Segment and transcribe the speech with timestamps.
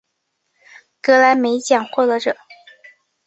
[0.99, 2.35] 格莱美奖获得者。